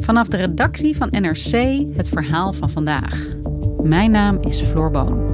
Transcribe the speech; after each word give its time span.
Vanaf 0.00 0.28
de 0.28 0.36
redactie 0.36 0.96
van 0.96 1.08
NRC 1.10 1.52
het 1.96 2.08
verhaal 2.08 2.52
van 2.52 2.70
vandaag. 2.70 3.26
Mijn 3.82 4.10
naam 4.10 4.38
is 4.40 4.60
Floor 4.60 4.90
Boon. 4.90 5.26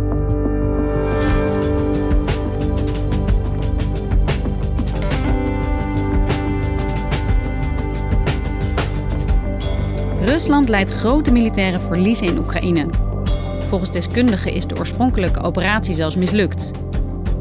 Rusland 10.24 10.68
leidt 10.68 10.90
grote 10.90 11.32
militaire 11.32 11.78
verliezen 11.78 12.26
in 12.26 12.38
Oekraïne. 12.38 12.86
Volgens 13.68 13.90
deskundigen 13.90 14.52
is 14.52 14.66
de 14.66 14.76
oorspronkelijke 14.76 15.40
operatie 15.40 15.94
zelfs 15.94 16.16
mislukt. 16.16 16.70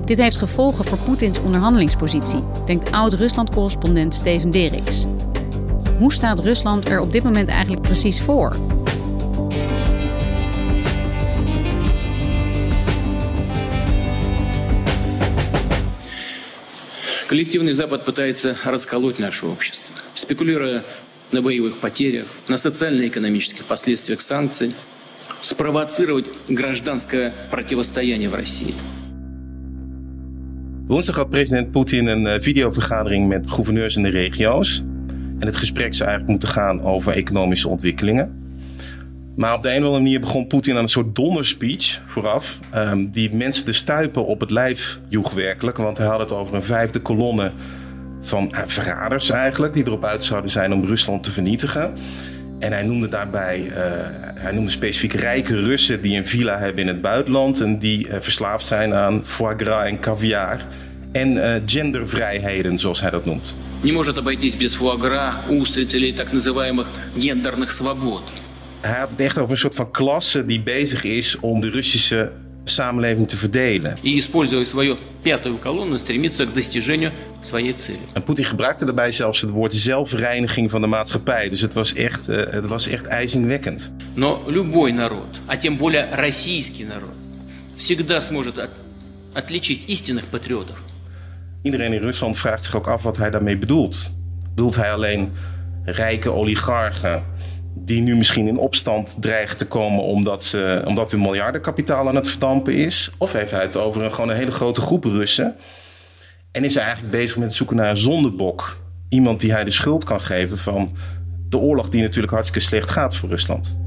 Dit 0.05 0.17
heeft 0.17 0.37
gevolgen 0.37 0.85
voor 0.85 0.97
Poetins 0.97 1.39
onderhandelingspositie, 1.39 2.43
denkt 2.65 2.91
oud-Rusland-correspondent 2.91 4.13
Steven 4.13 4.49
Deriks. 4.49 5.05
Hoe 6.03 6.13
staat 6.13 6.39
Rusland 6.39 6.89
er 6.89 6.99
op 6.99 7.11
dit 7.11 7.23
moment 7.23 7.47
eigenlijk 7.47 7.81
precies 7.81 8.21
voor? 8.21 8.55
Коллективный 17.27 17.73
Запад 17.73 18.03
пытается 18.03 18.57
расколоть 18.65 19.17
наше 19.19 19.45
общество, 19.45 19.95
спекулируя 20.13 20.83
на 21.31 21.41
боевых 21.41 21.79
потерях, 21.79 22.25
на 22.49 22.57
социально-экономических 22.57 23.63
последствиях 23.63 24.19
санкций, 24.19 24.75
спровоцировать 25.39 26.29
гражданское 26.49 27.33
противостояние 27.49 28.29
в 28.29 28.35
России. 28.35 28.73
Woensdag 30.89 31.15
had 31.15 31.29
president 31.29 31.71
Poetin 31.71 32.07
een 32.07 32.27
eh, 32.27 32.41
videovergadering 32.41 33.27
met 33.27 33.49
gouverneurs 33.49 33.95
in 33.95 34.03
de 34.03 34.09
regio's. 34.09 34.83
En 35.43 35.49
het 35.49 35.57
gesprek 35.57 35.93
zou 35.93 36.09
eigenlijk 36.09 36.29
moeten 36.29 36.49
gaan 36.49 36.81
over 36.81 37.13
economische 37.13 37.69
ontwikkelingen. 37.69 38.41
Maar 39.35 39.55
op 39.55 39.63
de 39.63 39.69
een 39.69 39.79
of 39.79 39.83
andere 39.83 40.03
manier 40.03 40.19
begon 40.19 40.47
Poetin 40.47 40.75
aan 40.75 40.81
een 40.81 40.87
soort 40.87 41.15
donderspeech 41.15 42.01
vooraf. 42.05 42.59
Um, 42.75 43.11
die 43.11 43.35
mensen 43.35 43.65
de 43.65 43.73
stuipen 43.73 44.25
op 44.25 44.39
het 44.39 44.51
lijf 44.51 44.99
joeg 45.07 45.33
werkelijk. 45.33 45.77
Want 45.77 45.97
hij 45.97 46.07
had 46.07 46.19
het 46.19 46.31
over 46.31 46.55
een 46.55 46.63
vijfde 46.63 46.99
kolonne 46.99 47.51
van 48.21 48.51
uh, 48.51 48.59
verraders 48.65 49.29
eigenlijk. 49.29 49.73
Die 49.73 49.87
erop 49.87 50.03
uit 50.03 50.23
zouden 50.23 50.51
zijn 50.51 50.73
om 50.73 50.85
Rusland 50.85 51.23
te 51.23 51.31
vernietigen. 51.31 51.93
En 52.59 52.71
hij 52.71 52.83
noemde 52.83 53.07
daarbij, 53.07 53.59
uh, 53.59 53.75
hij 54.35 54.51
noemde 54.51 54.71
specifiek 54.71 55.13
rijke 55.13 55.55
Russen 55.55 56.01
die 56.01 56.17
een 56.17 56.27
villa 56.27 56.57
hebben 56.57 56.81
in 56.81 56.87
het 56.87 57.01
buitenland. 57.01 57.61
En 57.61 57.79
die 57.79 58.07
uh, 58.07 58.13
verslaafd 58.19 58.65
zijn 58.65 58.93
aan 58.93 59.25
foie 59.25 59.55
gras 59.57 59.85
en 59.85 59.99
caviar 59.99 60.59
En 61.12 61.62
gendervrijheden, 61.66 62.78
zoals 62.78 63.00
hij 63.00 63.10
dat 63.10 63.24
noemt. 63.24 63.54
Не 63.82 63.92
может 63.92 64.18
обойтись 64.18 64.54
без 64.54 64.74
фуагра, 64.74 65.44
устриц 65.48 65.94
или 65.94 66.12
так 66.12 66.32
называемых 66.32 66.86
гендерных 67.16 67.70
свобод. 67.70 68.22
Hij 68.80 68.98
had 68.98 69.10
het 69.10 69.20
echt 69.20 69.38
over 69.38 69.50
een 69.50 69.58
soort 69.58 69.74
van 69.74 69.90
klasse 69.90 70.46
die 70.46 70.60
bezig 70.60 71.04
is 71.04 71.36
om 71.40 71.60
de 71.60 71.70
Russische 71.70 72.32
samenleving 72.64 73.28
te 73.28 73.36
verdelen. 73.36 73.98
И, 74.02 74.18
используя 74.18 74.64
свою 74.64 74.98
пятую 75.22 75.58
колонну, 75.58 75.98
стремится 75.98 76.44
к 76.46 76.52
достижению 76.52 77.12
своей 77.42 77.72
цели. 77.72 78.00
En 78.12 78.22
Poetin 78.22 78.44
gebruikte 78.44 78.84
daarbij 78.84 79.12
zelfs 79.12 79.40
het 79.40 79.50
woord 79.50 79.74
zelfreiniging 79.74 80.70
van 80.70 80.80
de 80.80 80.86
maatschappij. 80.86 81.48
Dus 81.48 81.60
het 81.60 81.72
was 81.72 81.94
echt, 81.94 82.28
uh, 82.28 82.36
het 82.36 82.66
was 82.66 82.88
echt 82.88 83.06
ijzingwekkend. 83.06 83.92
Но 84.14 84.42
любой 84.46 84.92
народ, 84.92 85.38
а 85.46 85.56
тем 85.56 85.76
более 85.76 86.08
российский 86.10 86.84
народ, 86.84 87.14
всегда 87.76 88.20
сможет 88.20 88.58
от, 88.58 88.70
отличить 89.34 89.84
истинных 89.88 90.26
патриотов 90.26 90.82
Iedereen 91.63 91.93
in 91.93 91.99
Rusland 91.99 92.37
vraagt 92.37 92.63
zich 92.63 92.75
ook 92.75 92.87
af 92.87 93.03
wat 93.03 93.17
hij 93.17 93.29
daarmee 93.29 93.57
bedoelt. 93.57 94.11
Bedoelt 94.49 94.75
hij 94.75 94.93
alleen 94.93 95.31
rijke 95.83 96.31
oligarchen 96.31 97.23
die 97.75 98.01
nu 98.01 98.15
misschien 98.15 98.47
in 98.47 98.57
opstand 98.57 99.17
dreigen 99.19 99.57
te 99.57 99.67
komen 99.67 100.03
omdat, 100.03 100.43
ze, 100.43 100.81
omdat 100.85 101.11
hun 101.11 101.21
miljardenkapitaal 101.21 102.07
aan 102.07 102.15
het 102.15 102.29
verdampen 102.29 102.73
is? 102.73 103.11
Of 103.17 103.33
heeft 103.33 103.51
hij 103.51 103.61
het 103.61 103.77
over 103.77 104.03
een, 104.03 104.13
gewoon 104.13 104.29
een 104.29 104.35
hele 104.35 104.51
grote 104.51 104.81
groep 104.81 105.03
Russen? 105.03 105.55
En 106.51 106.63
is 106.63 106.73
hij 106.73 106.83
eigenlijk 106.83 107.13
bezig 107.13 107.37
met 107.37 107.53
zoeken 107.53 107.75
naar 107.75 107.89
een 107.89 107.97
zondebok? 107.97 108.77
Iemand 109.09 109.39
die 109.39 109.51
hij 109.51 109.63
de 109.63 109.71
schuld 109.71 110.03
kan 110.03 110.21
geven 110.21 110.57
van 110.57 110.89
de 111.49 111.57
oorlog 111.57 111.89
die 111.89 112.01
natuurlijk 112.01 112.33
hartstikke 112.33 112.67
slecht 112.67 112.91
gaat 112.91 113.15
voor 113.15 113.29
Rusland. 113.29 113.77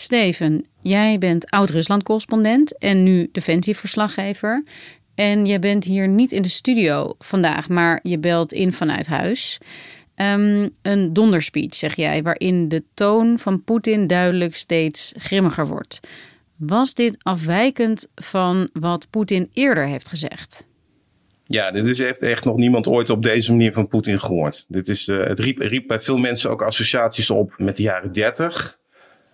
Steven, 0.00 0.64
jij 0.80 1.18
bent 1.18 1.50
oud-Rusland-correspondent 1.50 2.78
en 2.78 3.02
nu 3.02 3.28
defensieverslaggever. 3.32 4.64
En 5.14 5.46
je 5.46 5.58
bent 5.58 5.84
hier 5.84 6.08
niet 6.08 6.32
in 6.32 6.42
de 6.42 6.48
studio 6.48 7.14
vandaag, 7.18 7.68
maar 7.68 8.00
je 8.02 8.18
belt 8.18 8.52
in 8.52 8.72
vanuit 8.72 9.06
huis. 9.06 9.58
Um, 10.16 10.70
een 10.82 11.12
donderspeech, 11.12 11.74
zeg 11.74 11.96
jij, 11.96 12.22
waarin 12.22 12.68
de 12.68 12.84
toon 12.94 13.38
van 13.38 13.64
Poetin 13.64 14.06
duidelijk 14.06 14.56
steeds 14.56 15.12
grimmiger 15.16 15.66
wordt. 15.66 16.00
Was 16.56 16.94
dit 16.94 17.16
afwijkend 17.22 18.06
van 18.14 18.68
wat 18.72 19.06
Poetin 19.10 19.50
eerder 19.52 19.86
heeft 19.86 20.08
gezegd? 20.08 20.66
Ja, 21.44 21.70
dit 21.70 21.86
is 21.86 22.00
echt, 22.00 22.22
echt 22.22 22.44
nog 22.44 22.56
niemand 22.56 22.86
ooit 22.86 23.10
op 23.10 23.22
deze 23.22 23.50
manier 23.50 23.72
van 23.72 23.88
Poetin 23.88 24.20
gehoord. 24.20 24.64
Dit 24.68 24.88
is, 24.88 25.08
uh, 25.08 25.26
het 25.26 25.38
riep 25.38 25.84
bij 25.86 26.00
veel 26.00 26.18
mensen 26.18 26.50
ook 26.50 26.62
associaties 26.62 27.30
op 27.30 27.54
met 27.58 27.76
de 27.76 27.82
jaren 27.82 28.12
30. 28.12 28.78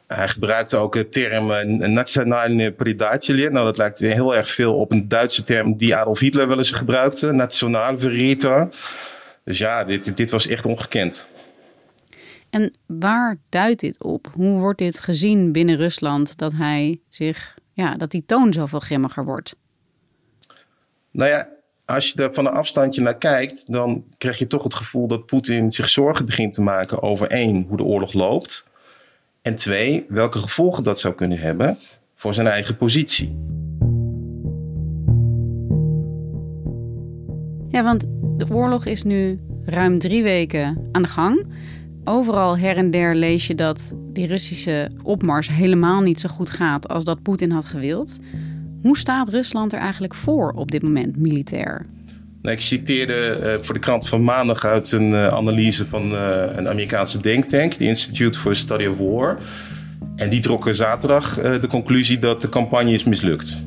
Hij 0.07 0.29
gebruikte 0.29 0.77
ook 0.77 0.93
de 0.93 1.09
term 1.09 1.51
uh, 1.51 1.89
nationale 1.89 2.73
predatie. 2.73 3.51
Nou, 3.51 3.65
dat 3.65 3.77
lijkt 3.77 3.99
heel 3.99 4.37
erg 4.37 4.49
veel 4.51 4.75
op 4.75 4.93
een 4.93 5.09
Duitse 5.09 5.45
term 5.45 5.77
die 5.77 5.97
Adolf 5.97 6.19
Hitler 6.19 6.49
wel 6.49 6.59
eens 6.59 6.71
gebruikte. 6.71 7.33
Nationaal 7.33 7.99
verrater. 7.99 8.69
Dus 9.45 9.59
ja, 9.59 9.85
dit, 9.85 10.17
dit 10.17 10.31
was 10.31 10.47
echt 10.47 10.67
ongekend. 10.67 11.29
En 12.51 12.75
waar 12.87 13.39
duidt 13.49 13.81
dit 13.81 14.03
op? 14.03 14.31
Hoe 14.35 14.61
wordt 14.61 14.79
dit 14.79 15.01
gezien 15.01 15.53
binnen 15.53 15.77
Rusland 15.77 16.39
dat 16.39 16.53
hij 16.53 17.01
zich, 17.09 17.59
ja, 17.73 17.97
dat 17.97 18.11
die 18.11 18.25
toon 18.27 18.53
zoveel 18.53 18.81
grimmiger 18.81 19.25
wordt? 19.25 19.57
Nou 21.11 21.31
ja, 21.31 21.49
als 21.85 22.13
je 22.13 22.23
er 22.23 22.35
van 22.35 22.47
een 22.47 22.53
afstandje 22.53 23.03
naar 23.03 23.19
kijkt, 23.19 23.73
dan 23.73 24.05
krijg 24.19 24.39
je 24.39 24.47
toch 24.47 24.63
het 24.63 24.75
gevoel 24.75 25.07
dat 25.07 25.27
Poetin 25.27 25.73
zich 25.73 25.89
zorgen 25.89 26.27
begint 26.27 26.55
te 26.55 26.63
maken 26.63 27.03
over 27.03 27.27
één, 27.27 27.65
hoe 27.69 27.77
de 27.77 27.83
oorlog 27.83 28.13
loopt. 28.13 28.67
En 29.47 29.55
twee, 29.55 30.07
welke 30.09 30.39
gevolgen 30.39 30.85
dat 30.85 31.01
zou 31.01 31.15
kunnen 31.15 31.39
hebben 31.39 31.79
voor 32.15 32.35
zijn 32.35 32.47
eigen 32.47 32.77
positie. 32.77 33.39
Ja, 37.69 37.83
want 37.83 38.07
de 38.37 38.47
oorlog 38.51 38.87
is 38.87 39.03
nu 39.03 39.41
ruim 39.65 39.99
drie 39.99 40.23
weken 40.23 40.89
aan 40.93 41.03
de 41.03 41.09
gang. 41.09 41.47
Overal 42.05 42.59
her 42.59 42.77
en 42.77 42.91
der 42.91 43.15
lees 43.15 43.47
je 43.47 43.55
dat 43.55 43.93
die 44.13 44.27
Russische 44.27 44.91
opmars 45.03 45.49
helemaal 45.49 46.01
niet 46.01 46.21
zo 46.21 46.29
goed 46.29 46.51
gaat 46.51 46.89
als 46.89 47.05
dat 47.05 47.23
Poetin 47.23 47.51
had 47.51 47.65
gewild. 47.65 48.19
Hoe 48.83 48.97
staat 48.97 49.29
Rusland 49.29 49.73
er 49.73 49.81
eigenlijk 49.81 50.15
voor 50.15 50.53
op 50.53 50.71
dit 50.71 50.83
moment 50.83 51.17
militair? 51.17 51.87
Nou, 52.43 52.55
ik 52.55 52.63
citeerde 52.63 53.41
uh, 53.43 53.65
voor 53.65 53.75
de 53.75 53.81
krant 53.81 54.09
van 54.09 54.25
maandag 54.25 54.65
uit 54.65 54.93
een 54.93 55.11
uh, 55.11 55.27
analyse 55.27 55.87
van 55.87 56.13
uh, 56.13 56.43
een 56.55 56.69
Amerikaanse 56.69 57.21
denktank, 57.21 57.79
de 57.79 57.85
Institute 57.85 58.39
for 58.39 58.57
Study 58.57 58.87
of 58.87 58.99
War. 58.99 59.39
En 60.17 60.29
die 60.29 60.41
trokken 60.41 60.75
zaterdag 60.75 61.35
de 61.35 61.67
conclusie 61.69 62.19
dat 62.19 62.43
de 62.43 62.49
campagne 62.49 62.93
is 62.93 63.05
mislukt. 63.05 63.61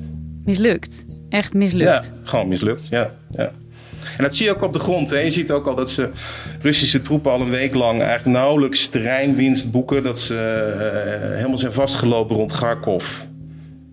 Mislukt? 0.45 1.05
Echt 1.29 1.53
mislukt? 1.53 2.11
Ja, 2.13 2.29
gewoon 2.29 2.47
mislukt, 2.47 2.87
ja. 2.87 3.11
ja. 3.29 3.51
En 4.17 4.23
dat 4.23 4.35
zie 4.35 4.45
je 4.45 4.55
ook 4.55 4.61
op 4.61 4.73
de 4.73 4.79
grond. 4.79 5.09
Hè. 5.09 5.19
Je 5.19 5.31
ziet 5.31 5.51
ook 5.51 5.67
al 5.67 5.75
dat 5.75 5.89
ze 5.89 6.09
Russische 6.61 7.01
troepen 7.01 7.31
al 7.31 7.41
een 7.41 7.49
week 7.49 7.75
lang 7.75 8.01
eigenlijk 8.01 8.37
nauwelijks 8.37 8.87
terreinwinst 8.87 9.71
boeken. 9.71 10.03
Dat 10.03 10.19
ze 10.19 10.35
helemaal 11.35 11.57
zijn 11.57 11.73
vastgelopen 11.73 12.35
rond 12.35 12.51
Kharkov 12.51 13.05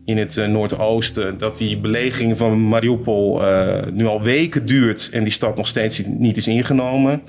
in 0.06 0.19
het 0.19 0.37
uh, 0.37 0.47
noordoosten. 0.47 1.38
Dat 1.38 1.56
die 1.56 1.79
belegering 1.79 2.37
van 2.38 2.69
Mariupol 2.69 3.43
uh, 3.43 3.87
nu 3.93 4.06
al 4.06 4.23
weken 4.23 4.67
duurt 4.67 5.11
en 5.12 5.23
die 5.23 5.32
stad 5.32 5.56
nog 5.56 5.69
steeds 5.69 6.03
niet 6.06 6.37
is 6.37 6.49
ingenomen. 6.49 7.23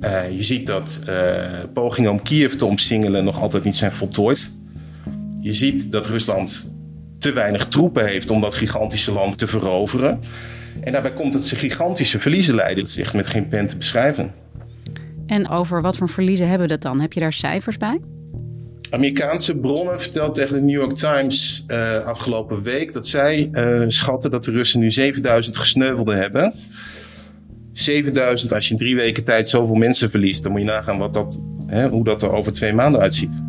Uh, 0.00 0.30
je 0.30 0.42
ziet 0.42 0.66
dat 0.66 1.02
pogingen 1.72 2.10
om 2.10 2.22
Kiev 2.22 2.54
te 2.54 2.64
omsingelen 2.64 3.24
nog 3.24 3.40
altijd 3.40 3.64
niet 3.64 3.76
zijn 3.76 3.92
voltooid. 3.92 4.50
Je 5.40 5.52
ziet 5.52 5.92
dat 5.92 6.06
Rusland 6.06 6.72
te 7.18 7.32
weinig 7.32 7.66
troepen 7.66 8.06
heeft 8.06 8.30
om 8.30 8.40
dat 8.40 8.54
gigantische 8.54 9.12
land 9.12 9.38
te 9.38 9.46
veroveren. 9.46 10.20
En 10.80 10.92
daarbij 10.92 11.12
komt 11.12 11.32
dat 11.32 11.42
ze 11.42 11.56
gigantische 11.56 12.18
verliezen 12.18 12.54
leiden. 12.54 12.86
Echt 12.96 13.14
met 13.14 13.26
geen 13.26 13.48
pen 13.48 13.66
te 13.66 13.76
beschrijven. 13.76 14.34
En 15.26 15.48
over 15.48 15.82
wat 15.82 15.96
voor 15.96 16.08
verliezen 16.08 16.48
hebben 16.48 16.66
we 16.68 16.72
dat 16.72 16.82
dan? 16.82 17.00
Heb 17.00 17.12
je 17.12 17.20
daar 17.20 17.32
cijfers 17.32 17.76
bij? 17.76 18.00
Amerikaanse 18.90 19.56
bronnen 19.56 20.00
vertelt 20.00 20.34
tegen 20.34 20.54
de 20.54 20.60
New 20.60 20.80
York 20.80 20.94
Times 20.94 21.64
uh, 21.68 22.04
afgelopen 22.04 22.62
week 22.62 22.92
dat 22.92 23.06
zij 23.06 23.48
uh, 23.52 23.84
schatten 23.88 24.30
dat 24.30 24.44
de 24.44 24.50
Russen 24.50 24.80
nu 24.80 24.90
7000 24.90 25.56
gesneuvelden 25.56 26.16
hebben. 26.16 26.54
7000, 27.72 28.52
als 28.52 28.66
je 28.66 28.72
in 28.72 28.78
drie 28.78 28.96
weken 28.96 29.24
tijd 29.24 29.48
zoveel 29.48 29.74
mensen 29.74 30.10
verliest, 30.10 30.42
dan 30.42 30.52
moet 30.52 30.60
je 30.60 30.66
nagaan 30.66 30.98
wat 30.98 31.14
dat, 31.14 31.40
hè, 31.66 31.88
hoe 31.88 32.04
dat 32.04 32.22
er 32.22 32.32
over 32.32 32.52
twee 32.52 32.72
maanden 32.72 33.00
uitziet. 33.00 33.42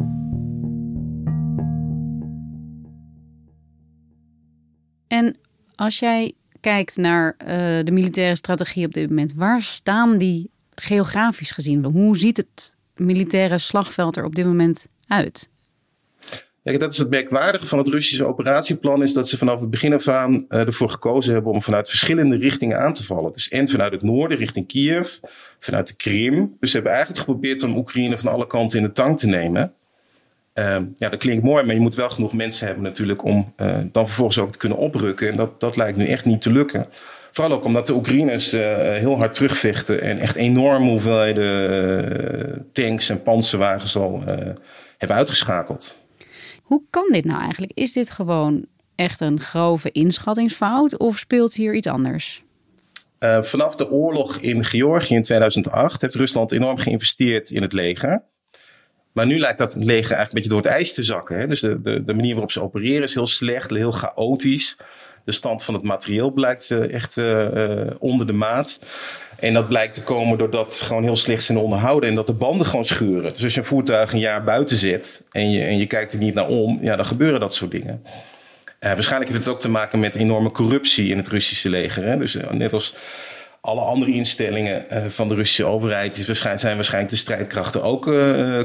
En 5.07 5.37
als 5.75 5.99
jij 5.99 6.33
kijkt 6.59 6.97
naar 6.97 7.35
uh, 7.41 7.47
de 7.83 7.91
militaire 7.91 8.35
strategie 8.35 8.85
op 8.85 8.93
dit 8.93 9.09
moment, 9.09 9.33
waar 9.33 9.61
staan 9.61 10.17
die 10.17 10.49
geografisch 10.75 11.51
gezien? 11.51 11.85
Hoe 11.85 12.17
ziet 12.17 12.37
het 12.37 12.77
militaire 12.99 13.57
slagveld 13.57 14.17
er 14.17 14.25
op 14.25 14.35
dit 14.35 14.45
moment 14.45 14.87
uit? 15.07 15.49
Kijk, 16.63 16.79
dat 16.79 16.91
is 16.91 16.97
het 16.97 17.09
merkwaardige 17.09 17.67
van 17.67 17.77
het 17.77 17.87
Russische 17.87 18.25
operatieplan, 18.25 19.01
is 19.01 19.13
dat 19.13 19.29
ze 19.29 19.37
vanaf 19.37 19.59
het 19.59 19.69
begin 19.69 19.93
af 19.93 20.07
aan 20.07 20.33
uh, 20.33 20.59
ervoor 20.59 20.89
gekozen 20.89 21.33
hebben 21.33 21.51
om 21.51 21.61
vanuit 21.61 21.89
verschillende 21.89 22.37
richtingen 22.37 22.79
aan 22.79 22.93
te 22.93 23.03
vallen. 23.03 23.33
Dus 23.33 23.49
en 23.49 23.69
vanuit 23.69 23.91
het 23.91 24.03
noorden 24.03 24.37
richting 24.37 24.67
Kiev, 24.67 25.17
vanuit 25.59 25.87
de 25.87 25.95
Krim. 25.95 26.55
Dus 26.59 26.69
ze 26.69 26.75
hebben 26.75 26.93
eigenlijk 26.93 27.23
geprobeerd 27.23 27.63
om 27.63 27.77
Oekraïne 27.77 28.17
van 28.17 28.31
alle 28.31 28.47
kanten 28.47 28.79
in 28.79 28.85
de 28.85 28.91
tank 28.91 29.17
te 29.17 29.27
nemen. 29.27 29.73
Uh, 30.53 30.77
ja, 30.97 31.09
dat 31.09 31.17
klinkt 31.17 31.43
mooi, 31.43 31.63
maar 31.63 31.75
je 31.75 31.81
moet 31.81 31.95
wel 31.95 32.09
genoeg 32.09 32.33
mensen 32.33 32.65
hebben 32.65 32.83
natuurlijk 32.83 33.23
om 33.23 33.53
uh, 33.57 33.77
dan 33.91 34.05
vervolgens 34.05 34.39
ook 34.39 34.51
te 34.51 34.57
kunnen 34.57 34.77
oprukken. 34.77 35.29
En 35.29 35.35
dat, 35.35 35.59
dat 35.59 35.75
lijkt 35.75 35.97
nu 35.97 36.05
echt 36.05 36.25
niet 36.25 36.41
te 36.41 36.51
lukken. 36.51 36.87
Vooral 37.31 37.57
ook 37.57 37.63
omdat 37.63 37.87
de 37.87 37.93
Oekraïners 37.93 38.53
uh, 38.53 38.77
heel 38.77 39.17
hard 39.17 39.33
terugvechten 39.33 40.01
en 40.01 40.17
echt 40.17 40.35
enorme 40.35 40.89
hoeveelheden 40.89 42.69
tanks 42.71 43.09
en 43.09 43.23
panzerwagens 43.23 43.95
al 43.95 44.23
hebben 44.97 45.17
uitgeschakeld. 45.17 45.97
Hoe 46.63 46.83
kan 46.89 47.07
dit 47.11 47.25
nou 47.25 47.41
eigenlijk? 47.41 47.71
Is 47.75 47.91
dit 47.91 48.11
gewoon 48.11 48.65
echt 48.95 49.19
een 49.19 49.39
grove 49.39 49.91
inschattingsfout 49.91 50.97
of 50.97 51.17
speelt 51.17 51.53
hier 51.53 51.75
iets 51.75 51.87
anders? 51.87 52.43
Vanaf 53.41 53.75
de 53.75 53.91
oorlog 53.91 54.37
in 54.37 54.63
Georgië 54.63 55.15
in 55.15 55.23
2008 55.23 56.01
heeft 56.01 56.15
Rusland 56.15 56.51
enorm 56.51 56.77
geïnvesteerd 56.77 57.49
in 57.49 57.61
het 57.61 57.73
leger. 57.73 58.23
Maar 59.11 59.25
nu 59.25 59.39
lijkt 59.39 59.57
dat 59.57 59.75
leger 59.75 59.91
eigenlijk 59.93 60.27
een 60.29 60.35
beetje 60.35 60.49
door 60.49 60.61
het 60.61 60.71
ijs 60.71 60.93
te 60.93 61.03
zakken. 61.03 61.39
Hè? 61.39 61.47
Dus 61.47 61.59
de, 61.59 61.81
de, 61.81 62.03
de, 62.03 62.13
manier 62.13 62.31
waarop 62.31 62.51
ze 62.51 62.63
opereren 62.63 63.03
is 63.03 63.13
heel 63.13 63.27
slecht, 63.27 63.69
heel 63.69 63.91
chaotisch. 63.91 64.77
De 65.29 65.35
stand 65.35 65.63
van 65.63 65.73
het 65.73 65.83
materieel 65.83 66.31
blijkt 66.31 66.69
uh, 66.69 66.93
echt 66.93 67.17
uh, 67.17 67.47
onder 67.99 68.27
de 68.27 68.33
maat. 68.33 68.79
En 69.39 69.53
dat 69.53 69.67
blijkt 69.67 69.93
te 69.93 70.03
komen 70.03 70.37
doordat 70.37 70.73
ze 70.73 70.85
gewoon 70.85 71.03
heel 71.03 71.15
slecht 71.15 71.43
zijn 71.43 71.57
onderhouden 71.57 72.09
en 72.09 72.15
dat 72.15 72.27
de 72.27 72.33
banden 72.33 72.67
gewoon 72.67 72.85
schuren. 72.85 73.33
Dus 73.33 73.43
als 73.43 73.53
je 73.53 73.59
een 73.59 73.65
voertuig 73.65 74.13
een 74.13 74.19
jaar 74.19 74.43
buiten 74.43 74.77
zit 74.77 75.21
en 75.31 75.51
je, 75.51 75.63
en 75.63 75.77
je 75.77 75.85
kijkt 75.85 76.13
er 76.13 76.19
niet 76.19 76.33
naar 76.33 76.47
om, 76.47 76.79
ja, 76.81 76.95
dan 76.95 77.05
gebeuren 77.05 77.39
dat 77.39 77.53
soort 77.53 77.71
dingen. 77.71 78.03
Waarschijnlijk 78.79 79.31
heeft 79.31 79.45
het 79.45 79.53
ook 79.53 79.61
te 79.61 79.69
maken 79.69 79.99
met 79.99 80.15
enorme 80.15 80.51
corruptie 80.51 81.09
in 81.09 81.17
het 81.17 81.27
Russische 81.27 81.69
leger. 81.69 82.03
Hè? 82.03 82.17
Dus 82.17 82.37
net 82.51 82.73
als 82.73 82.95
alle 83.61 83.81
andere 83.81 84.11
instellingen 84.11 84.85
van 85.07 85.27
de 85.29 85.35
Russische 85.35 85.65
overheid 85.65 86.17
is 86.17 86.27
waarschijnlijk, 86.27 86.63
zijn 86.63 86.75
waarschijnlijk 86.75 87.13
de 87.13 87.19
strijdkrachten 87.19 87.83
ook 87.83 88.03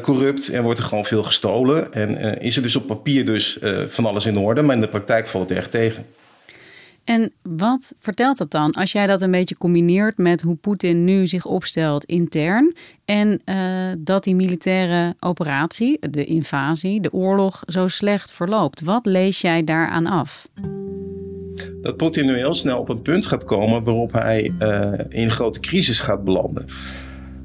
corrupt 0.02 0.48
en 0.48 0.62
wordt 0.62 0.78
er 0.78 0.84
gewoon 0.84 1.04
veel 1.04 1.22
gestolen. 1.22 1.92
En 1.92 2.40
is 2.40 2.56
er 2.56 2.62
dus 2.62 2.76
op 2.76 2.86
papier 2.86 3.24
dus 3.24 3.58
van 3.86 4.06
alles 4.06 4.26
in 4.26 4.38
orde, 4.38 4.62
maar 4.62 4.74
in 4.74 4.80
de 4.80 4.88
praktijk 4.88 5.28
valt 5.28 5.48
het 5.48 5.58
erg 5.58 5.68
tegen. 5.68 6.06
En 7.04 7.32
wat 7.42 7.94
vertelt 7.98 8.38
dat 8.38 8.50
dan 8.50 8.72
als 8.72 8.92
jij 8.92 9.06
dat 9.06 9.22
een 9.22 9.30
beetje 9.30 9.56
combineert 9.56 10.18
met 10.18 10.42
hoe 10.42 10.54
Poetin 10.54 11.04
nu 11.04 11.26
zich 11.26 11.46
opstelt 11.46 12.04
intern 12.04 12.76
en 13.04 13.40
uh, 13.44 13.56
dat 13.98 14.24
die 14.24 14.34
militaire 14.34 15.16
operatie, 15.20 15.98
de 16.10 16.24
invasie, 16.24 17.00
de 17.00 17.12
oorlog 17.12 17.62
zo 17.66 17.88
slecht 17.88 18.32
verloopt? 18.32 18.82
Wat 18.82 19.06
lees 19.06 19.40
jij 19.40 19.64
daaraan 19.64 20.06
af? 20.06 20.48
Dat 21.82 21.96
Poetin 21.96 22.26
nu 22.26 22.36
heel 22.36 22.54
snel 22.54 22.78
op 22.78 22.88
een 22.88 23.02
punt 23.02 23.26
gaat 23.26 23.44
komen 23.44 23.84
waarop 23.84 24.12
hij 24.12 24.54
uh, 24.58 24.92
in 25.08 25.30
grote 25.30 25.60
crisis 25.60 26.00
gaat 26.00 26.24
belanden 26.24 26.66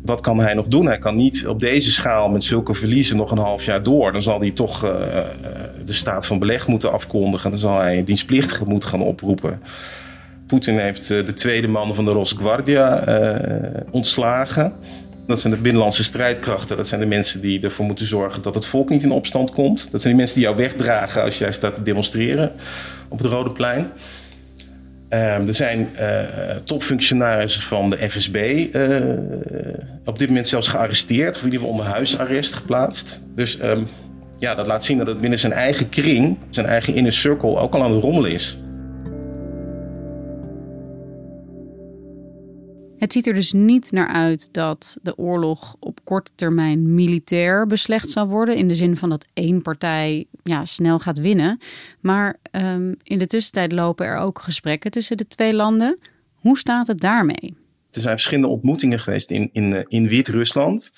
wat 0.09 0.21
kan 0.21 0.39
hij 0.39 0.53
nog 0.53 0.67
doen? 0.67 0.85
Hij 0.85 0.97
kan 0.97 1.15
niet 1.15 1.47
op 1.47 1.59
deze 1.59 1.91
schaal 1.91 2.29
met 2.29 2.43
zulke 2.43 2.73
verliezen 2.73 3.17
nog 3.17 3.31
een 3.31 3.37
half 3.37 3.63
jaar 3.63 3.83
door. 3.83 4.11
Dan 4.11 4.21
zal 4.21 4.39
hij 4.39 4.51
toch 4.51 4.85
uh, 4.85 4.91
de 5.85 5.93
staat 5.93 6.27
van 6.27 6.39
beleg 6.39 6.67
moeten 6.67 6.91
afkondigen. 6.91 7.49
Dan 7.49 7.59
zal 7.59 7.79
hij 7.79 8.03
dienstplichtigen 8.03 8.67
moeten 8.67 8.89
gaan 8.89 9.01
oproepen. 9.01 9.61
Poetin 10.47 10.79
heeft 10.79 11.09
uh, 11.09 11.25
de 11.25 11.33
tweede 11.33 11.67
man 11.67 11.95
van 11.95 12.05
de 12.05 12.11
Rosguardia 12.11 13.03
ontslagen. 13.91 14.73
Dat 15.27 15.39
zijn 15.39 15.53
de 15.53 15.59
binnenlandse 15.59 16.03
strijdkrachten. 16.03 16.77
Dat 16.77 16.87
zijn 16.87 17.01
de 17.01 17.07
mensen 17.07 17.41
die 17.41 17.61
ervoor 17.61 17.85
moeten 17.85 18.05
zorgen 18.05 18.41
dat 18.41 18.55
het 18.55 18.65
volk 18.65 18.89
niet 18.89 19.03
in 19.03 19.11
opstand 19.11 19.51
komt. 19.51 19.87
Dat 19.91 20.01
zijn 20.01 20.13
die 20.13 20.21
mensen 20.21 20.35
die 20.35 20.45
jou 20.45 20.57
wegdragen 20.57 21.23
als 21.23 21.37
jij 21.37 21.51
staat 21.51 21.75
te 21.75 21.83
demonstreren 21.83 22.51
op 23.07 23.17
het 23.17 23.27
Rode 23.27 23.51
Plein. 23.51 23.89
Um, 25.13 25.47
er 25.47 25.53
zijn 25.53 25.89
uh, 25.99 26.19
topfunctionarissen 26.63 27.63
van 27.63 27.89
de 27.89 28.09
FSB 28.09 28.35
uh, 28.35 28.99
op 30.05 30.19
dit 30.19 30.27
moment 30.27 30.47
zelfs 30.47 30.67
gearresteerd, 30.67 31.35
of 31.35 31.37
in 31.37 31.43
ieder 31.43 31.59
geval 31.59 31.73
onder 31.73 31.85
huisarrest 31.93 32.53
geplaatst. 32.53 33.21
Dus 33.35 33.63
um, 33.63 33.87
ja, 34.37 34.55
dat 34.55 34.67
laat 34.67 34.83
zien 34.83 34.97
dat 34.97 35.07
het 35.07 35.21
binnen 35.21 35.39
zijn 35.39 35.53
eigen 35.53 35.89
kring, 35.89 36.37
zijn 36.49 36.65
eigen 36.65 36.95
inner 36.95 37.11
circle, 37.11 37.57
ook 37.57 37.73
al 37.73 37.83
aan 37.83 37.91
het 37.91 38.03
rommelen 38.03 38.31
is. 38.31 38.57
Het 42.99 43.13
ziet 43.13 43.27
er 43.27 43.33
dus 43.33 43.51
niet 43.51 43.91
naar 43.91 44.07
uit 44.07 44.49
dat 44.51 44.97
de 45.01 45.17
oorlog 45.17 45.75
op 45.79 45.99
korte 46.03 46.31
termijn 46.35 46.93
militair 46.93 47.67
beslecht 47.67 48.09
zal 48.09 48.27
worden. 48.27 48.55
In 48.55 48.67
de 48.67 48.75
zin 48.75 48.97
van 48.97 49.09
dat 49.09 49.27
één 49.33 49.61
partij 49.61 50.25
ja, 50.43 50.65
snel 50.65 50.99
gaat 50.99 51.19
winnen. 51.19 51.59
Maar 51.99 52.39
um, 52.51 52.95
in 53.03 53.17
de 53.17 53.27
tussentijd 53.27 53.71
lopen 53.71 54.05
er 54.05 54.17
ook 54.17 54.41
gesprekken 54.41 54.91
tussen 54.91 55.17
de 55.17 55.27
twee 55.27 55.53
landen. 55.53 55.99
Hoe 56.33 56.57
staat 56.57 56.87
het 56.87 56.99
daarmee? 56.99 57.57
Er 57.91 58.01
zijn 58.01 58.15
verschillende 58.15 58.47
ontmoetingen 58.47 58.99
geweest 58.99 59.31
in, 59.31 59.49
in, 59.51 59.85
in 59.87 60.07
Wit-Rusland. 60.07 60.91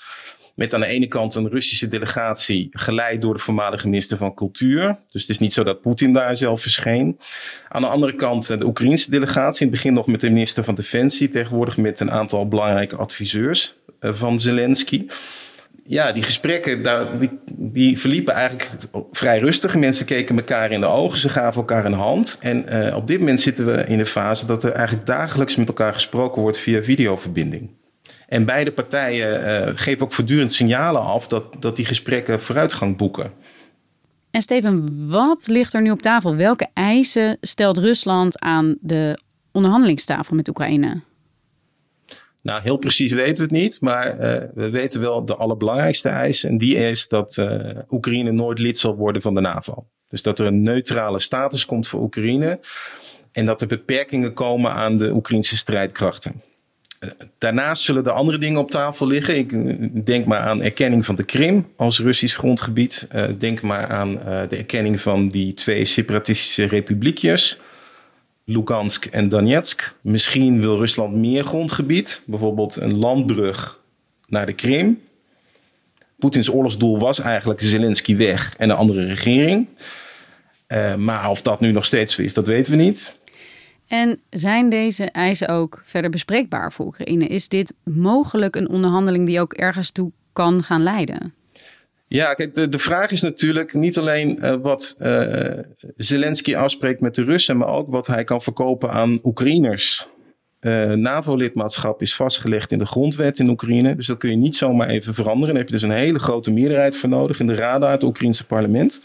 Met 0.56 0.74
aan 0.74 0.80
de 0.80 0.86
ene 0.86 1.08
kant 1.08 1.36
een 1.36 1.50
Russische 1.50 1.88
delegatie, 1.88 2.70
geleid 2.72 3.22
door 3.22 3.34
de 3.34 3.40
voormalige 3.40 3.90
minister 3.90 4.18
van 4.18 4.34
Cultuur. 4.34 4.98
Dus 5.10 5.22
het 5.22 5.30
is 5.30 5.40
niet 5.40 5.54
zo 5.54 5.64
dat 5.64 5.82
Poetin 5.82 6.14
daar 6.14 6.36
zelf 6.36 6.62
verscheen. 6.62 7.20
Aan 7.68 7.82
de 7.82 7.88
andere 7.88 8.16
kant 8.16 8.48
de 8.48 8.66
Oekraïnse 8.66 9.10
delegatie. 9.10 9.66
In 9.66 9.72
het 9.72 9.76
begin 9.82 9.94
nog 9.94 10.08
met 10.08 10.22
de 10.22 10.30
minister 10.30 10.64
van 10.64 10.76
Defensie. 10.76 11.30
Tegenwoordig 11.30 11.78
met 11.78 12.00
een 12.00 12.12
aantal 12.12 12.48
belangrijke 12.48 12.96
adviseurs 12.96 13.76
eh, 14.00 14.14
van 14.14 14.40
Zelensky. 14.40 15.06
Ja, 15.84 16.12
die 16.12 16.24
gesprekken 16.24 16.84
die, 17.20 17.30
die 17.56 18.00
verliepen 18.00 18.34
eigenlijk 18.34 18.70
vrij 19.12 19.40
rustig. 19.40 19.76
Mensen 19.76 20.06
keken 20.06 20.36
elkaar 20.36 20.72
in 20.72 20.80
de 20.80 20.86
ogen, 20.86 21.18
ze 21.18 21.30
gaven 21.30 21.62
elkaar 21.62 21.86
een 21.86 21.94
hand. 21.94 22.38
En 22.42 22.66
uh, 22.70 22.96
op 22.96 23.08
dit 23.08 23.20
moment 23.20 23.40
zitten 23.40 23.66
we 23.66 23.84
in 23.88 24.00
een 24.00 24.06
fase 24.06 24.46
dat 24.46 24.64
er 24.64 24.72
eigenlijk 24.72 25.06
dagelijks 25.06 25.56
met 25.56 25.68
elkaar 25.68 25.94
gesproken 25.94 26.42
wordt 26.42 26.58
via 26.58 26.84
videoverbinding. 26.84 27.70
En 28.32 28.46
beide 28.46 28.72
partijen 28.72 29.42
uh, 29.42 29.72
geven 29.76 30.06
ook 30.06 30.12
voortdurend 30.12 30.52
signalen 30.52 31.02
af 31.02 31.28
dat, 31.28 31.62
dat 31.62 31.76
die 31.76 31.86
gesprekken 31.86 32.42
vooruitgang 32.42 32.98
boeken. 32.98 33.32
En 34.30 34.42
Steven, 34.42 35.08
wat 35.10 35.48
ligt 35.48 35.74
er 35.74 35.82
nu 35.82 35.92
op 35.92 36.02
tafel? 36.02 36.36
Welke 36.36 36.68
eisen 36.74 37.38
stelt 37.42 37.78
Rusland 37.78 38.40
aan 38.40 38.78
de 38.82 39.20
onderhandelingstafel 39.52 40.36
met 40.36 40.48
Oekraïne? 40.48 41.02
Nou, 42.44 42.62
heel 42.62 42.78
precies 42.78 43.12
weten 43.12 43.36
we 43.36 43.54
het 43.54 43.62
niet, 43.64 43.82
maar 43.82 44.14
uh, 44.14 44.20
we 44.54 44.70
weten 44.70 45.02
wel 45.02 45.26
de 45.26 45.36
allerbelangrijkste 45.36 46.10
eis. 46.10 46.44
En 46.44 46.58
die 46.58 46.76
is 46.76 47.08
dat 47.08 47.38
uh, 47.38 47.60
Oekraïne 47.90 48.32
nooit 48.32 48.60
lid 48.60 48.78
zal 48.78 48.96
worden 48.96 49.22
van 49.22 49.34
de 49.34 49.42
NAVO. 49.42 49.86
Dus 50.08 50.22
dat 50.22 50.40
er 50.40 50.46
een 50.46 50.62
neutrale 50.62 51.20
status 51.20 51.66
komt 51.66 51.88
voor 51.88 52.02
Oekraïne. 52.02 52.60
En 53.32 53.46
dat 53.46 53.62
er 53.62 53.68
beperkingen 53.68 54.34
komen 54.34 54.72
aan 54.72 54.98
de 54.98 55.14
Oekraïnse 55.14 55.58
strijdkrachten. 55.58 56.42
Daarnaast 57.38 57.82
zullen 57.82 58.06
er 58.06 58.12
andere 58.12 58.38
dingen 58.38 58.60
op 58.60 58.72
tafel 58.72 59.08
liggen. 59.08 59.38
Ik 59.38 59.52
eh, 59.52 59.74
denk 60.04 60.26
maar 60.26 60.40
aan 60.40 60.62
erkenning 60.62 61.06
van 61.06 61.16
de 61.16 61.24
Krim 61.24 61.68
als 61.76 62.00
Russisch 62.00 62.38
grondgebied. 62.38 63.08
Uh, 63.16 63.24
denk 63.38 63.62
maar 63.62 63.88
aan 63.88 64.12
uh, 64.12 64.42
de 64.50 64.56
erkenning 64.58 65.02
van 65.02 65.30
die 65.30 65.54
twee 65.54 65.86
separatistische 65.86 66.64
republiekjes. 66.66 67.58
Lugansk 68.46 69.06
en 69.06 69.30
Donetsk. 69.30 69.94
Misschien 70.02 70.62
wil 70.62 70.78
Rusland 70.78 71.16
meer 71.16 71.44
grondgebied. 71.44 72.22
Bijvoorbeeld 72.26 72.76
een 72.76 72.98
landbrug 72.98 73.80
naar 74.28 74.46
de 74.46 74.54
Krim. 74.54 75.02
Poetins 76.20 76.50
oorlogsdoel 76.50 77.00
was 77.00 77.20
eigenlijk 77.20 77.62
Zelensky 77.62 78.16
weg 78.16 78.56
en 78.58 78.70
een 78.70 78.76
andere 78.76 79.06
regering. 79.06 79.68
Maar 80.98 81.30
of 81.30 81.42
dat 81.42 81.60
nu 81.60 81.72
nog 81.72 81.86
steeds 81.86 82.14
zo 82.14 82.22
is, 82.22 82.34
dat 82.34 82.48
weten 82.48 82.72
we 82.72 82.84
niet. 82.84 83.14
En 83.92 84.20
zijn 84.30 84.70
deze 84.70 85.04
eisen 85.04 85.48
ook 85.48 85.82
verder 85.84 86.12
bespreekbaar 86.12 86.74
voor 86.74 86.86
Oekraïne? 86.86 87.28
Is 87.28 87.48
dit 87.48 87.74
mogelijk 87.84 88.56
een 88.56 88.70
onderhandeling 88.70 89.26
die 89.26 89.40
ook 89.40 89.54
ergens 89.54 89.92
toe 89.92 90.12
kan 90.34 90.64
gaan 90.64 90.84
leiden? 90.84 91.34
Ja, 92.08 92.34
kijk, 92.34 92.72
de, 92.72 92.80
vraag 92.80 93.12
is 93.12 93.22
natuurlijk 93.22 93.74
niet 93.74 93.98
alleen 93.98 94.38
uh, 94.42 94.54
wat 94.62 94.96
uh, 95.02 95.60
Zelensky 95.98 96.56
afspreekt 96.56 97.02
met 97.02 97.16
de 97.16 97.24
Russen, 97.24 97.58
maar 97.58 97.68
ook 97.68 97.90
wat 97.90 98.08
hij 98.08 98.24
kan 98.24 98.42
verkopen 98.42 98.92
aan 98.92 99.20
Oekraïners. 99.24 100.08
Uh, 100.62 100.92
NAVO-lidmaatschap 100.92 102.02
is 102.02 102.16
vastgelegd 102.16 102.72
in 102.72 102.78
de 102.78 102.86
grondwet 102.86 103.40
in 103.40 103.50
Oekraïne. 103.50 103.96
Dus 103.96 104.08
dat 104.08 104.18
kun 104.18 104.30
je 104.30 104.36
niet 104.36 104.56
zomaar 104.56 104.88
even 104.88 105.14
veranderen. 105.14 105.50
Daar 105.50 105.64
heb 105.64 105.68
je 105.68 105.80
dus 105.80 105.90
een 105.90 105.98
hele 105.98 106.20
grote 106.20 106.52
meerderheid 106.52 106.98
voor 106.98 107.10
nodig 107.10 107.40
in 107.40 107.48
de 107.48 107.56
Rada, 107.56 107.92
het 107.92 108.04
Oekraïnse 108.04 108.46
parlement. 108.46 109.04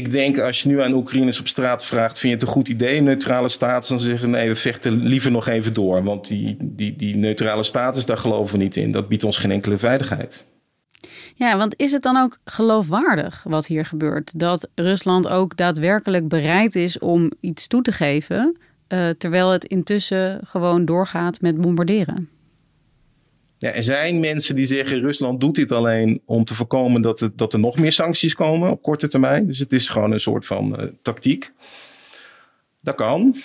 Ik 0.00 0.10
denk 0.10 0.38
als 0.38 0.62
je 0.62 0.68
nu 0.68 0.82
aan 0.82 0.92
Oekraïners 0.92 1.40
op 1.40 1.48
straat 1.48 1.84
vraagt: 1.84 2.18
vind 2.18 2.32
je 2.32 2.38
het 2.38 2.42
een 2.42 2.54
goed 2.54 2.68
idee, 2.68 3.00
neutrale 3.00 3.48
status? 3.48 3.88
Dan 3.88 4.00
zeggen 4.00 4.30
ze 4.30 4.36
nee, 4.36 4.48
we 4.48 4.56
vechten 4.56 5.02
liever 5.02 5.30
nog 5.30 5.48
even 5.48 5.72
door. 5.72 6.02
Want 6.02 6.28
die, 6.28 6.56
die, 6.60 6.96
die 6.96 7.16
neutrale 7.16 7.62
status, 7.62 8.06
daar 8.06 8.18
geloven 8.18 8.58
we 8.58 8.62
niet 8.62 8.76
in. 8.76 8.92
Dat 8.92 9.08
biedt 9.08 9.24
ons 9.24 9.36
geen 9.36 9.50
enkele 9.50 9.78
veiligheid. 9.78 10.44
Ja, 11.34 11.56
want 11.56 11.74
is 11.76 11.92
het 11.92 12.02
dan 12.02 12.16
ook 12.16 12.38
geloofwaardig 12.44 13.44
wat 13.48 13.66
hier 13.66 13.84
gebeurt? 13.84 14.38
Dat 14.38 14.68
Rusland 14.74 15.28
ook 15.28 15.56
daadwerkelijk 15.56 16.28
bereid 16.28 16.74
is 16.74 16.98
om 16.98 17.32
iets 17.40 17.66
toe 17.66 17.82
te 17.82 17.92
geven, 17.92 18.56
uh, 18.88 19.08
terwijl 19.08 19.50
het 19.50 19.64
intussen 19.64 20.40
gewoon 20.46 20.84
doorgaat 20.84 21.40
met 21.40 21.60
bombarderen? 21.60 22.28
Ja, 23.60 23.70
er 23.70 23.82
zijn 23.82 24.20
mensen 24.20 24.54
die 24.54 24.66
zeggen 24.66 25.00
Rusland 25.00 25.40
doet 25.40 25.54
dit 25.54 25.72
alleen 25.72 26.22
om 26.24 26.44
te 26.44 26.54
voorkomen 26.54 27.02
dat, 27.02 27.20
het, 27.20 27.38
dat 27.38 27.52
er 27.52 27.58
nog 27.58 27.78
meer 27.78 27.92
sancties 27.92 28.34
komen 28.34 28.70
op 28.70 28.82
korte 28.82 29.08
termijn. 29.08 29.46
Dus 29.46 29.58
het 29.58 29.72
is 29.72 29.88
gewoon 29.88 30.12
een 30.12 30.20
soort 30.20 30.46
van 30.46 30.80
uh, 30.80 30.86
tactiek. 31.02 31.52
Dat 32.82 32.94
kan. 32.94 33.36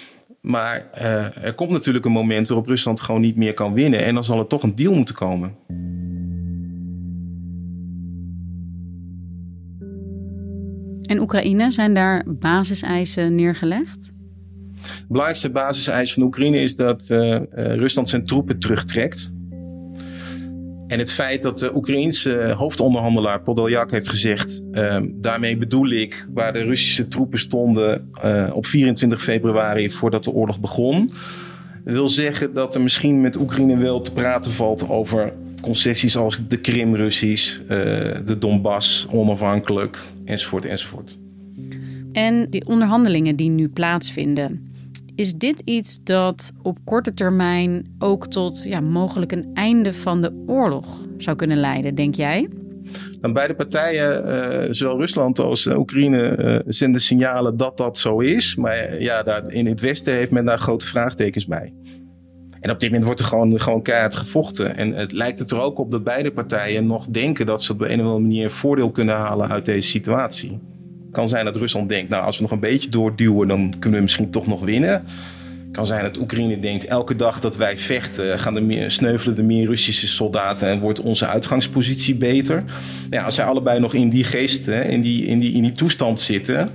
Maar 0.41 0.89
uh, 0.97 1.43
er 1.43 1.53
komt 1.53 1.69
natuurlijk 1.69 2.05
een 2.05 2.11
moment 2.11 2.47
waarop 2.47 2.67
Rusland 2.67 3.01
gewoon 3.01 3.21
niet 3.21 3.35
meer 3.35 3.53
kan 3.53 3.73
winnen. 3.73 4.03
En 4.03 4.13
dan 4.13 4.23
zal 4.23 4.39
er 4.39 4.47
toch 4.47 4.63
een 4.63 4.75
deal 4.75 4.93
moeten 4.93 5.15
komen. 5.15 5.55
En 11.01 11.19
Oekraïne, 11.19 11.71
zijn 11.71 11.93
daar 11.93 12.23
basiseisen 12.27 13.35
neergelegd? 13.35 14.13
Het 14.81 15.07
belangrijkste 15.07 15.49
basiseis 15.49 16.13
van 16.13 16.23
Oekraïne 16.23 16.61
is 16.61 16.75
dat 16.75 17.09
uh, 17.11 17.35
Rusland 17.55 18.09
zijn 18.09 18.25
troepen 18.25 18.59
terugtrekt. 18.59 19.33
En 20.87 20.99
het 20.99 21.11
feit 21.11 21.41
dat 21.41 21.59
de 21.59 21.75
Oekraïense 21.75 22.53
hoofdonderhandelaar 22.57 23.41
Podoljak 23.41 23.91
heeft 23.91 24.09
gezegd: 24.09 24.63
uh, 24.71 24.97
daarmee 25.11 25.57
bedoel 25.57 25.89
ik 25.89 26.27
waar 26.33 26.53
de 26.53 26.63
Russische 26.63 27.07
troepen 27.07 27.39
stonden 27.39 28.09
op 28.53 28.65
24 28.65 29.23
februari 29.23 29.89
voordat 29.89 30.23
de 30.23 30.31
oorlog 30.31 30.59
begon. 30.59 31.09
Wil 31.83 32.09
zeggen 32.09 32.53
dat 32.53 32.75
er 32.75 32.81
misschien 32.81 33.21
met 33.21 33.35
Oekraïne 33.35 33.77
wel 33.77 34.01
te 34.01 34.11
praten 34.11 34.51
valt 34.51 34.89
over 34.89 35.33
concessies 35.61 36.17
als 36.17 36.39
de 36.47 36.57
Krim 36.57 36.95
Russisch, 36.95 37.59
de 38.25 38.35
Donbass 38.39 39.07
onafhankelijk, 39.11 40.01
enzovoort, 40.25 40.65
enzovoort. 40.65 41.17
En 42.11 42.49
die 42.49 42.65
onderhandelingen 42.65 43.35
die 43.35 43.49
nu 43.49 43.67
plaatsvinden, 43.67 44.74
is 45.15 45.33
dit 45.33 45.61
iets 45.65 46.03
dat 46.03 46.51
op 46.61 46.77
korte 46.83 47.13
termijn 47.13 47.95
ook 47.99 48.27
tot 48.27 48.63
ja, 48.63 48.79
mogelijk 48.79 49.31
een 49.31 49.49
einde 49.53 49.93
van 49.93 50.21
de 50.21 50.43
oorlog 50.47 51.07
zou 51.17 51.35
kunnen 51.35 51.57
leiden, 51.57 51.95
denk 51.95 52.15
jij? 52.15 52.49
Dan 53.21 53.33
beide 53.33 53.55
partijen, 53.55 54.27
uh, 54.27 54.73
zowel 54.73 54.99
Rusland 54.99 55.39
als 55.39 55.67
Oekraïne, 55.67 56.37
uh, 56.37 56.55
zenden 56.65 57.01
signalen 57.01 57.57
dat 57.57 57.77
dat 57.77 57.97
zo 57.97 58.19
is. 58.19 58.55
Maar 58.55 59.01
ja, 59.01 59.23
daar, 59.23 59.51
in 59.51 59.65
het 59.65 59.81
Westen 59.81 60.13
heeft 60.13 60.31
men 60.31 60.45
daar 60.45 60.59
grote 60.59 60.85
vraagtekens 60.85 61.45
bij. 61.45 61.73
En 62.59 62.71
op 62.71 62.79
dit 62.79 62.89
moment 62.89 63.05
wordt 63.05 63.19
er 63.19 63.25
gewoon, 63.25 63.59
gewoon 63.59 63.81
keihard 63.81 64.15
gevochten. 64.15 64.77
En 64.77 64.93
het 64.93 65.11
lijkt 65.11 65.39
het 65.39 65.51
er 65.51 65.59
ook 65.59 65.79
op 65.79 65.91
dat 65.91 66.03
beide 66.03 66.31
partijen 66.31 66.87
nog 66.87 67.07
denken 67.07 67.45
dat 67.45 67.63
ze 67.63 67.71
op 67.71 67.81
een 67.81 67.99
of 67.99 68.05
andere 68.05 68.19
manier 68.19 68.49
voordeel 68.49 68.91
kunnen 68.91 69.15
halen 69.15 69.49
uit 69.49 69.65
deze 69.65 69.87
situatie. 69.87 70.59
Kan 71.15 71.29
zijn 71.29 71.45
dat 71.45 71.55
Rusland 71.55 71.89
denkt, 71.89 72.09
nou 72.09 72.23
als 72.23 72.35
we 72.35 72.41
nog 72.41 72.51
een 72.51 72.59
beetje 72.59 72.89
doorduwen, 72.89 73.47
dan 73.47 73.73
kunnen 73.79 73.99
we 73.99 74.05
misschien 74.05 74.29
toch 74.29 74.47
nog 74.47 74.61
winnen. 74.61 75.03
Kan 75.71 75.85
zijn 75.85 76.01
dat 76.01 76.17
Oekraïne 76.17 76.59
denkt, 76.59 76.85
elke 76.85 77.15
dag 77.15 77.39
dat 77.39 77.55
wij 77.55 77.77
vechten, 77.77 78.39
gaan 78.39 78.55
er 78.55 78.63
meer, 78.63 78.91
sneuvelen 78.91 79.37
er 79.37 79.43
meer 79.43 79.65
Russische 79.65 80.07
soldaten 80.07 80.67
en 80.67 80.79
wordt 80.79 81.01
onze 81.01 81.27
uitgangspositie 81.27 82.15
beter. 82.15 82.63
Ja, 83.09 83.23
als 83.23 83.35
zij 83.35 83.45
allebei 83.45 83.79
nog 83.79 83.93
in 83.93 84.09
die 84.09 84.23
geest, 84.23 84.67
in 84.67 85.01
die, 85.01 85.25
in 85.25 85.39
die, 85.39 85.53
in 85.53 85.61
die 85.61 85.71
toestand 85.71 86.19
zitten, 86.19 86.71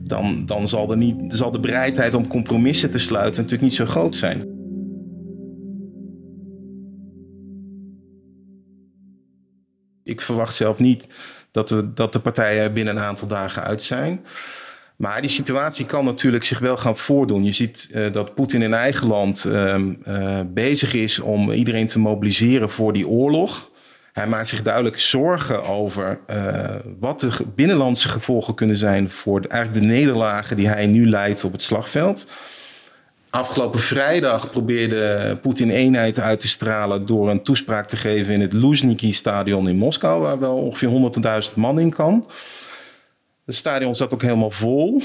dan, 0.00 0.42
dan 0.46 0.68
zal, 0.68 0.90
er 0.90 0.96
niet, 0.96 1.16
zal 1.28 1.50
de 1.50 1.60
bereidheid 1.60 2.14
om 2.14 2.26
compromissen 2.26 2.90
te 2.90 2.98
sluiten 2.98 3.42
natuurlijk 3.42 3.62
niet 3.62 3.78
zo 3.78 3.86
groot 3.86 4.16
zijn. 4.16 4.51
Ik 10.04 10.20
verwacht 10.20 10.54
zelf 10.54 10.78
niet 10.78 11.06
dat, 11.50 11.70
we, 11.70 11.92
dat 11.92 12.12
de 12.12 12.18
partijen 12.18 12.72
binnen 12.72 12.96
een 12.96 13.02
aantal 13.02 13.28
dagen 13.28 13.62
uit 13.62 13.82
zijn. 13.82 14.26
Maar 14.96 15.20
die 15.20 15.30
situatie 15.30 15.86
kan 15.86 16.04
natuurlijk 16.04 16.44
zich 16.44 16.58
wel 16.58 16.76
gaan 16.76 16.96
voordoen. 16.96 17.44
Je 17.44 17.52
ziet 17.52 17.88
uh, 17.92 18.12
dat 18.12 18.34
Poetin 18.34 18.62
in 18.62 18.74
eigen 18.74 19.08
land 19.08 19.44
uh, 19.46 19.74
uh, 20.06 20.40
bezig 20.46 20.94
is 20.94 21.20
om 21.20 21.50
iedereen 21.50 21.86
te 21.86 21.98
mobiliseren 21.98 22.70
voor 22.70 22.92
die 22.92 23.08
oorlog. 23.08 23.70
Hij 24.12 24.26
maakt 24.26 24.48
zich 24.48 24.62
duidelijk 24.62 24.98
zorgen 24.98 25.64
over 25.64 26.18
wat 27.00 27.20
de 27.20 27.30
binnenlandse 27.54 28.08
gevolgen 28.08 28.54
kunnen 28.54 28.76
zijn 28.76 29.10
voor 29.10 29.40
eigenlijk 29.40 29.82
de 29.82 29.90
nederlagen 29.92 30.56
die 30.56 30.68
hij 30.68 30.86
nu 30.86 31.08
leidt 31.08 31.44
op 31.44 31.52
het 31.52 31.62
slagveld. 31.62 32.26
Afgelopen 33.32 33.80
vrijdag 33.80 34.50
probeerde 34.50 35.38
Poetin 35.42 35.70
eenheid 35.70 36.20
uit 36.20 36.40
te 36.40 36.48
stralen 36.48 37.06
door 37.06 37.30
een 37.30 37.42
toespraak 37.42 37.88
te 37.88 37.96
geven 37.96 38.34
in 38.34 38.40
het 38.40 38.52
Luzhniki-stadion 38.52 39.68
in 39.68 39.76
Moskou, 39.76 40.22
waar 40.22 40.38
wel 40.38 40.56
ongeveer 40.56 41.12
100.000 41.48 41.54
man 41.54 41.80
in 41.80 41.90
kan. 41.90 42.24
Het 43.46 43.54
stadion 43.54 43.94
zat 43.94 44.12
ook 44.12 44.22
helemaal 44.22 44.50
vol. 44.50 45.02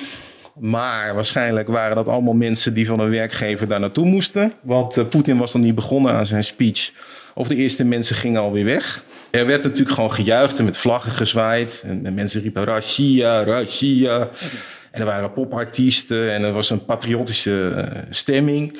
Maar 0.59 1.15
waarschijnlijk 1.15 1.67
waren 1.67 1.95
dat 1.95 2.07
allemaal 2.07 2.33
mensen 2.33 2.73
die 2.73 2.87
van 2.87 2.99
een 2.99 3.09
werkgever 3.09 3.67
daar 3.67 3.79
naartoe 3.79 4.05
moesten. 4.05 4.53
Want 4.61 4.97
uh, 4.97 5.05
Poetin 5.05 5.37
was 5.37 5.53
nog 5.53 5.63
niet 5.63 5.75
begonnen 5.75 6.13
aan 6.13 6.25
zijn 6.25 6.43
speech. 6.43 6.91
Of 7.33 7.47
de 7.47 7.55
eerste 7.55 7.83
mensen 7.83 8.15
gingen 8.15 8.41
alweer 8.41 8.65
weg. 8.65 9.03
Er 9.29 9.45
werd 9.45 9.63
natuurlijk 9.63 9.95
gewoon 9.95 10.11
gejuicht 10.11 10.59
en 10.59 10.65
met 10.65 10.77
vlaggen 10.77 11.11
gezwaaid. 11.11 11.83
En, 11.85 12.05
en 12.05 12.13
mensen 12.13 12.41
riepen 12.41 12.63
Russia, 12.63 13.43
Russia. 13.43 14.29
En 14.96 15.00
er 15.00 15.06
waren 15.06 15.32
popartiesten 15.32 16.32
en 16.32 16.42
er 16.42 16.52
was 16.52 16.70
een 16.70 16.84
patriotische 16.84 17.72
uh, 17.76 18.02
stemming. 18.10 18.78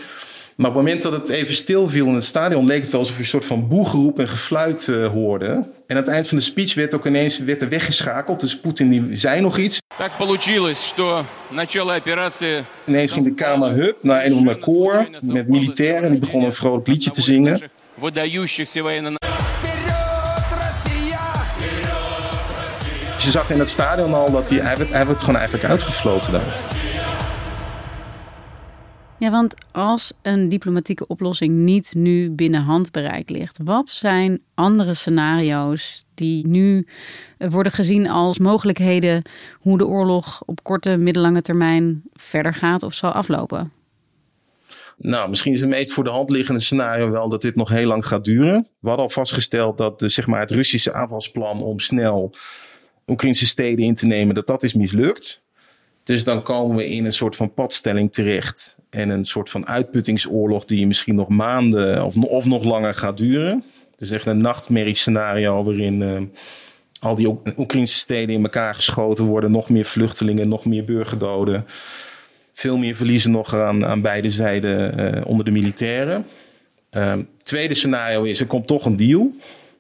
Maar 0.57 0.71
op 0.71 0.77
het 0.77 0.85
moment 0.85 1.03
dat 1.03 1.13
het 1.13 1.29
even 1.29 1.55
stil 1.55 1.89
viel 1.89 2.07
in 2.07 2.15
het 2.15 2.25
stadion, 2.25 2.67
leek 2.67 2.83
het 2.83 2.91
wel 2.91 3.01
alsof 3.01 3.17
je 3.17 3.23
een 3.23 3.29
soort 3.29 3.45
van 3.45 3.69
boegeroep 3.69 4.19
en 4.19 4.29
gefluit 4.29 4.87
uh, 4.87 5.07
hoorde. 5.07 5.47
En 5.47 5.67
aan 5.87 5.97
het 5.97 6.09
eind 6.09 6.29
van 6.29 6.39
de 6.39 6.45
speech 6.45 6.75
werd 6.75 6.95
ook 6.95 7.07
ineens 7.07 7.39
werd 7.39 7.63
er 7.63 7.69
weggeschakeld. 7.69 8.41
Dus 8.41 8.59
Poetin 8.59 8.91
die 8.91 9.17
zei 9.17 9.41
nog 9.41 9.59
iets. 9.59 9.81
Так 9.97 10.17
получилось, 10.17 10.87
что 10.87 11.25
начало 11.51 11.95
операции... 11.95 12.65
Ineens 12.87 13.13
ging 13.13 13.25
de 13.25 13.35
kamer 13.35 13.71
hup 13.71 13.97
naar 14.03 14.25
een 14.25 14.33
of 14.33 14.39
ander 14.39 14.59
koor 14.59 15.09
met 15.21 15.49
militairen. 15.49 16.11
Die 16.11 16.21
begonnen 16.21 16.49
een 16.49 16.55
vrolijk 16.55 16.87
liedje 16.87 17.11
te 17.11 17.23
zingen. 17.23 17.61
Zag 23.38 23.50
in 23.50 23.60
het 23.60 23.70
stadion 23.70 24.14
al 24.14 24.32
dat 24.32 24.50
hij, 24.50 24.60
hij, 24.60 24.78
werd, 24.78 24.92
hij 24.92 25.06
werd 25.06 25.20
gewoon 25.20 25.36
eigenlijk 25.36 25.70
uitgefloten 25.70 26.32
daar. 26.32 26.76
Ja, 29.20 29.32
want 29.32 29.54
als 29.72 30.14
een 30.22 30.50
diplomatieke 30.50 31.08
oplossing 31.08 31.54
niet 31.54 31.94
nu 31.96 32.32
binnen 32.32 32.62
handbereik 32.62 33.30
ligt, 33.30 33.60
wat 33.64 33.90
zijn 33.90 34.42
andere 34.54 34.94
scenario's 34.94 36.04
die 36.14 36.48
nu 36.48 36.88
worden 37.38 37.72
gezien 37.72 38.10
als 38.10 38.40
mogelijkheden 38.40 39.22
hoe 39.60 39.78
de 39.78 39.88
oorlog 39.88 40.42
op 40.46 40.64
korte, 40.64 40.98
middellange 40.98 41.42
termijn 41.42 42.02
verder 42.14 42.54
gaat 42.54 42.84
of 42.84 42.94
zal 42.94 43.12
aflopen? 43.12 43.72
Nou, 44.98 45.30
misschien 45.30 45.54
is 45.54 45.62
het 45.62 45.70
meest 45.70 45.94
voor 45.94 46.04
de 46.04 46.10
hand 46.10 46.30
liggende 46.30 46.62
scenario 46.62 47.10
wel 47.10 47.30
dat 47.30 47.42
dit 47.42 47.56
nog 47.56 47.70
heel 47.70 47.88
lang 47.88 48.06
gaat 48.06 48.26
duren. 48.26 48.68
We 48.80 48.88
hadden 48.88 49.06
al 49.06 49.12
vastgesteld 49.12 49.78
dat 49.78 50.00
de, 50.00 50.10
zeg 50.10 50.28
maar, 50.28 50.40
het 50.40 50.52
Russische 50.52 50.94
aanvalsplan 50.94 51.62
om 51.62 51.80
snel 51.80 52.34
Oekraïnse 53.08 53.48
steden 53.48 53.86
in 53.86 53.96
te 53.96 54.06
nemen, 54.06 54.36
dat 54.36 54.48
dat 54.48 54.64
is 54.64 54.74
mislukt. 54.74 55.42
Dus 56.04 56.24
dan 56.24 56.42
komen 56.42 56.76
we 56.76 56.90
in 56.90 57.06
een 57.06 57.14
soort 57.14 57.36
van 57.36 57.54
padstelling 57.54 58.14
terecht. 58.14 58.78
En 58.90 59.10
een 59.10 59.26
soort 59.26 59.50
van 59.50 59.68
uitputtingsoorlog 59.68 60.66
die 60.66 60.88
misschien 60.88 61.16
nog 61.16 61.28
maanden 61.28 62.06
of, 62.06 62.16
of 62.16 62.46
nog 62.46 62.64
langer 62.64 62.94
gaat 62.94 63.18
duren. 63.18 63.64
Dus 63.98 64.12
echt 64.12 64.26
een 64.26 64.42
nachtmerriescenario 64.42 65.64
waarin 65.64 66.02
uh, 66.02 66.18
al 67.00 67.16
die 67.16 67.40
Oekraïnse 67.58 67.98
steden 67.98 68.36
in 68.36 68.44
elkaar 68.44 68.76
geschoten 68.76 69.26
worden. 69.26 69.52
Nog 69.52 69.70
meer 69.70 69.86
vluchtelingen, 69.86 70.48
nog 70.48 70.66
meer 70.66 70.84
burgerdoden. 70.84 71.66
Veel 72.54 72.78
meer 72.78 72.96
verliezen 72.96 73.32
nog 73.32 73.56
aan, 73.56 73.86
aan 73.86 74.02
beide 74.02 74.32
zijden 74.32 75.00
uh, 75.00 75.26
onder 75.26 75.46
de 75.46 75.52
militairen. 75.52 76.26
Uh, 76.98 77.14
tweede 77.38 77.74
scenario 77.74 78.24
is, 78.24 78.40
er 78.40 78.48
komt 78.48 78.68
toch 78.68 78.86
een 78.86 78.98
deal. 78.98 79.32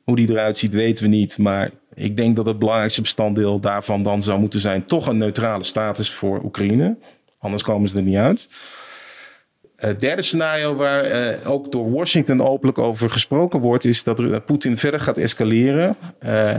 Hoe 0.03 0.15
die 0.15 0.29
eruit 0.29 0.57
ziet 0.57 0.71
weten 0.71 1.03
we 1.03 1.09
niet, 1.09 1.37
maar 1.37 1.69
ik 1.97 2.17
denk 2.17 2.35
dat 2.35 2.45
het 2.45 2.59
belangrijkste 2.59 3.01
bestanddeel 3.01 3.59
daarvan 3.59 4.03
dan 4.03 4.21
zou 4.21 4.39
moeten 4.39 4.59
zijn 4.59 4.85
toch 4.85 5.07
een 5.07 5.17
neutrale 5.17 5.63
status 5.63 6.13
voor 6.13 6.43
Oekraïne. 6.43 6.97
Anders 7.39 7.63
komen 7.63 7.89
ze 7.89 7.97
er 7.97 8.03
niet 8.03 8.17
uit. 8.17 8.49
Het 9.75 9.99
derde 9.99 10.21
scenario 10.21 10.75
waar 10.75 11.11
uh, 11.11 11.49
ook 11.49 11.71
door 11.71 11.91
Washington 11.91 12.41
openlijk 12.41 12.77
over 12.77 13.09
gesproken 13.09 13.59
wordt, 13.59 13.85
is 13.85 14.03
dat 14.03 14.45
Poetin 14.45 14.77
verder 14.77 14.99
gaat 14.99 15.17
escaleren. 15.17 15.95
Uh, 16.25 16.57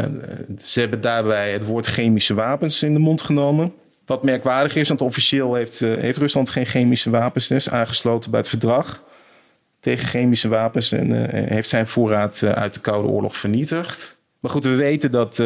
ze 0.56 0.80
hebben 0.80 1.00
daarbij 1.00 1.52
het 1.52 1.64
woord 1.64 1.86
chemische 1.86 2.34
wapens 2.34 2.82
in 2.82 2.92
de 2.92 2.98
mond 2.98 3.22
genomen. 3.22 3.72
Wat 4.06 4.22
merkwaardig 4.22 4.76
is, 4.76 4.88
want 4.88 5.00
officieel 5.00 5.54
heeft, 5.54 5.80
uh, 5.80 5.96
heeft 5.96 6.18
Rusland 6.18 6.50
geen 6.50 6.66
chemische 6.66 7.10
wapens, 7.10 7.50
is 7.50 7.70
aangesloten 7.70 8.30
bij 8.30 8.40
het 8.40 8.48
verdrag 8.48 9.02
tegen 9.80 10.08
chemische 10.08 10.48
wapens 10.48 10.92
en 10.92 11.30
heeft 11.52 11.68
zijn 11.68 11.86
voorraad 11.86 12.42
uit 12.42 12.74
de 12.74 12.80
Koude 12.80 13.08
Oorlog 13.08 13.36
vernietigd. 13.36 14.17
Maar 14.40 14.50
goed, 14.50 14.64
we 14.64 14.74
weten 14.74 15.12
dat, 15.12 15.36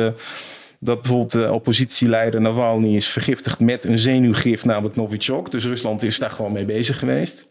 dat 0.78 1.02
bijvoorbeeld 1.02 1.30
de 1.30 1.52
oppositieleider 1.52 2.40
Navalny 2.40 2.96
is 2.96 3.06
vergiftigd 3.06 3.60
met 3.60 3.84
een 3.84 3.98
zenuwgif, 3.98 4.64
namelijk 4.64 4.96
Novichok. 4.96 5.50
Dus 5.50 5.64
Rusland 5.64 6.02
is 6.02 6.18
daar 6.18 6.30
gewoon 6.30 6.52
mee 6.52 6.64
bezig 6.64 6.98
geweest. 6.98 7.50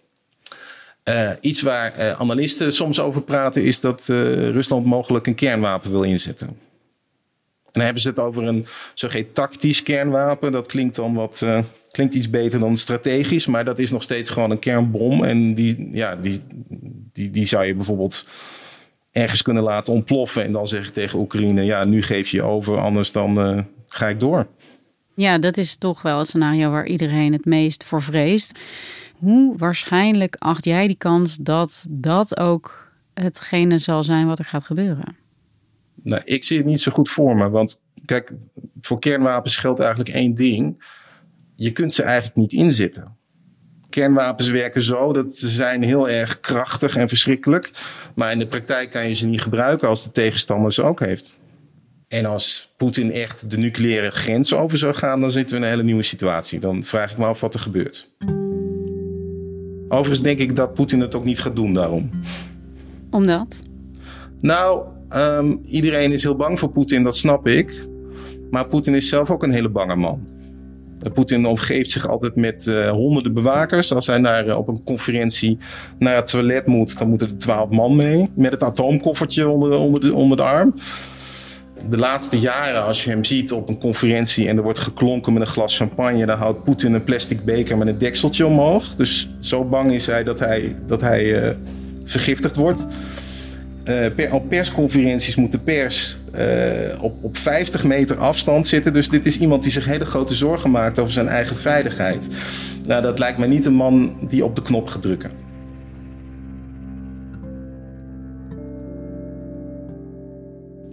Uh, 1.04 1.32
iets 1.40 1.62
waar 1.62 2.16
analisten 2.18 2.74
soms 2.74 3.00
over 3.00 3.22
praten 3.22 3.64
is 3.64 3.80
dat 3.80 4.06
Rusland 4.08 4.86
mogelijk 4.86 5.28
een 5.28 5.36
kernwapen 5.36 5.92
wil 5.92 6.04
inzetten. 6.04 6.48
En 6.48 6.58
dan 7.72 7.84
hebben 7.84 8.02
ze 8.02 8.10
het 8.10 8.20
over 8.20 8.44
een 8.44 8.66
zogeheten 8.94 9.34
tactisch 9.34 9.84
kernwapen. 9.84 10.52
Dat 10.52 10.68
klinkt 10.68 10.96
dan 10.96 11.14
wat 11.14 11.46
klinkt 11.92 12.14
iets 12.14 12.30
beter 12.30 12.60
dan 12.60 12.78
strategisch, 12.78 13.46
maar 13.46 13.66
dat 13.66 13.80
is 13.80 13.92
nog 13.92 14.04
steeds 14.04 14.30
gewoon 14.30 14.52
een 14.52 14.60
kernbom. 14.60 15.24
En 15.24 15.54
die, 15.54 15.90
ja, 15.92 16.16
die, 16.16 16.42
die, 17.14 17.32
die 17.32 17.46
zou 17.46 17.66
je 17.66 17.76
bijvoorbeeld 17.76 18.28
ergens 19.12 19.42
kunnen 19.42 19.64
laten 19.64 19.94
ontploffen 19.94 20.44
en 20.44 20.52
dan 20.52 20.68
zeggen 20.68 20.94
tegen 20.94 21.20
Oekraïne: 21.20 21.64
ja, 21.64 21.84
nu 21.86 22.02
geef 22.02 22.30
je 22.30 22.44
over, 22.44 22.78
anders 22.78 23.12
dan 23.12 23.66
ga 23.88 24.08
ik 24.08 24.20
door. 24.20 24.48
Ja, 25.16 25.38
dat 25.38 25.58
is 25.58 25.78
toch 25.78 26.02
wel 26.02 26.18
het 26.18 26.28
scenario 26.28 26.72
waar 26.72 26.88
iedereen 26.88 27.34
het 27.34 27.46
meest 27.46 27.84
voor 27.84 28.02
vreest. 28.02 28.60
Hoe 29.18 29.58
waarschijnlijk 29.58 30.36
acht 30.40 30.66
jij 30.66 30.88
die 30.88 30.96
kans 30.96 31.38
dat 31.42 31.86
dat 31.90 32.38
ook 32.38 32.92
hetgene 33.14 33.80
zal 33.80 34.04
zijn 34.04 34.28
wat 34.28 34.40
er 34.40 34.46
gaat 34.46 34.64
gebeuren? 34.64 35.16
Nou, 36.04 36.22
ik 36.26 36.44
zie 36.44 36.58
het 36.58 36.66
niet 36.66 36.82
zo 36.82 36.92
goed 36.92 37.10
voor 37.10 37.36
me. 37.36 37.50
Want 37.50 37.82
kijk, 38.06 38.36
voor 38.82 39.00
kernwapens 39.00 39.58
geldt 39.58 39.80
eigenlijk 39.80 40.10
één 40.10 40.36
ding. 40.36 40.84
Je 41.56 41.72
kunt 41.72 41.94
ze 41.94 42.04
eigenlijk 42.04 42.36
niet 42.36 42.54
inzetten. 42.54 43.18
Kernwapens 43.92 44.50
werken 44.50 44.82
zo 44.82 45.14
dat 45.14 45.32
ze 45.32 45.50
zijn 45.50 45.84
heel 45.84 46.10
erg 46.10 46.40
krachtig 46.40 46.96
en 46.96 47.08
verschrikkelijk. 47.08 47.72
Maar 48.16 48.32
in 48.32 48.40
de 48.40 48.48
praktijk 48.48 48.92
kan 48.92 49.08
je 49.08 49.14
ze 49.14 49.28
niet 49.28 49.42
gebruiken 49.42 49.88
als 49.88 50.04
de 50.04 50.12
tegenstander 50.12 50.74
ze 50.74 50.84
ook 50.84 51.00
heeft. 51.00 51.38
En 52.08 52.26
als 52.26 52.74
Poetin 52.78 53.12
echt 53.12 53.50
de 53.50 53.58
nucleaire 53.58 54.12
grens 54.12 54.54
over 54.54 54.78
zou 54.78 54.94
gaan, 54.94 55.22
dan 55.22 55.32
zitten 55.32 55.56
we 55.56 55.62
in 55.62 55.68
een 55.68 55.74
hele 55.74 55.84
nieuwe 55.84 56.04
situatie. 56.04 56.60
Dan 56.60 56.84
vraag 56.84 57.12
ik 57.12 57.18
me 57.18 57.26
af 57.26 57.42
wat 57.42 57.54
er 57.54 57.60
gebeurt. 57.60 58.12
Overigens 59.88 60.22
denk 60.22 60.40
ik 60.40 60.56
dat 60.56 60.74
Poetin 60.74 61.00
het 61.00 61.16
ook 61.16 61.24
niet 61.24 61.42
gaat 61.42 61.56
doen 61.56 61.74
daarom. 61.74 62.10
Omdat? 63.10 63.64
Nou, 64.40 64.86
um, 65.16 65.60
iedereen 65.66 66.12
is 66.12 66.24
heel 66.24 66.36
bang 66.36 66.60
voor 66.60 66.70
Poetin, 66.70 67.04
dat 67.04 67.18
snap 67.18 67.48
ik. 67.48 67.88
Maar 68.50 68.68
Poetin 68.68 68.96
is 68.96 69.10
zelf 69.10 69.30
ook 69.30 69.44
een 69.44 69.52
hele 69.52 69.70
bange 69.70 69.96
man. 69.96 70.31
Poetin 71.10 71.46
omgeeft 71.46 71.90
zich 71.90 72.10
altijd 72.10 72.36
met 72.36 72.66
uh, 72.66 72.90
honderden 72.90 73.34
bewakers. 73.34 73.94
Als 73.94 74.08
hij 74.08 74.18
naar, 74.18 74.48
uh, 74.48 74.58
op 74.58 74.68
een 74.68 74.84
conferentie 74.84 75.58
naar 76.00 76.16
het 76.16 76.28
toilet 76.28 76.66
moet, 76.66 76.98
dan 76.98 77.10
moeten 77.10 77.28
er 77.28 77.38
twaalf 77.38 77.70
man 77.70 77.96
mee. 77.96 78.30
Met 78.36 78.52
het 78.52 78.64
atoomkoffertje 78.64 79.50
onder, 79.50 79.78
onder, 79.78 80.02
de, 80.02 80.14
onder 80.14 80.38
de 80.38 80.44
arm 80.44 80.74
de 81.90 81.98
laatste 81.98 82.40
jaren, 82.40 82.84
als 82.84 83.04
je 83.04 83.10
hem 83.10 83.24
ziet 83.24 83.52
op 83.52 83.70
een 83.70 83.78
conferentie 83.78 84.48
en 84.48 84.58
er 84.58 84.64
wordt 84.64 84.80
geklonken 84.80 85.34
met 85.34 85.42
een 85.42 85.48
glas 85.48 85.78
champagne, 85.78 86.26
dan 86.26 86.38
houdt 86.38 86.64
Poetin 86.64 86.94
een 86.94 87.04
plastic 87.04 87.44
beker 87.46 87.78
met 87.78 87.88
een 87.88 87.98
dekseltje 87.98 88.46
omhoog. 88.46 88.96
Dus 88.96 89.30
zo 89.40 89.64
bang 89.66 89.92
is 89.92 90.08
hij 90.08 90.24
dat 90.24 90.40
hij, 90.40 90.76
dat 90.86 91.02
hij 91.02 91.56
vergiftigd 92.04 92.56
wordt. 92.56 92.88
Per, 93.84 94.34
op 94.34 94.50
persconferenties 94.50 95.36
moet 95.36 95.52
de 95.52 95.60
pers 95.60 96.21
uh, 96.38 97.04
op, 97.04 97.24
op 97.24 97.38
50 97.38 97.84
meter 97.84 98.18
afstand 98.18 98.66
zitten. 98.66 98.94
Dus 98.94 99.10
dit 99.10 99.26
is 99.26 99.40
iemand 99.40 99.64
die 99.64 99.72
zich 99.72 99.86
hele 99.86 100.06
grote 100.06 100.34
zorgen 100.34 100.72
maakt 100.72 101.00
over 101.00 101.14
zijn 101.14 101.28
eigen 101.28 101.56
veiligheid. 101.56 102.30
Nou, 102.86 103.02
dat 103.02 103.20
lijkt 103.20 103.38
mij 103.38 103.48
niet 103.48 103.66
een 103.66 103.74
man 103.74 104.18
die 104.28 104.46
op 104.46 104.56
de 104.56 104.62
knop 104.62 104.88
gaat 104.88 105.02
drukken. 105.02 105.32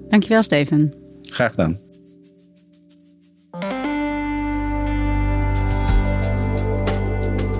Dankjewel, 0.08 0.42
Steven. 0.42 0.94
Graag 1.22 1.50
gedaan. 1.50 1.78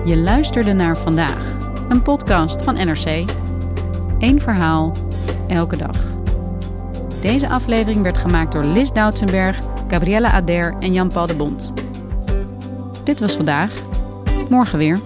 Je 0.05 0.17
luisterde 0.17 0.73
naar 0.73 0.97
vandaag, 0.97 1.57
een 1.89 2.01
podcast 2.01 2.63
van 2.63 2.73
NRC. 2.73 3.23
Eén 4.19 4.41
verhaal, 4.41 4.95
elke 5.47 5.77
dag. 5.77 6.08
Deze 7.21 7.49
aflevering 7.49 8.01
werd 8.01 8.17
gemaakt 8.17 8.51
door 8.51 8.63
Lis 8.63 8.91
Doutsenberg, 8.91 9.59
Gabrielle 9.87 10.27
Ader 10.27 10.75
en 10.79 10.93
Jan-Paul 10.93 11.27
de 11.27 11.35
Bond. 11.35 11.73
Dit 13.03 13.19
was 13.19 13.35
vandaag. 13.35 13.73
Morgen 14.49 14.77
weer. 14.77 14.99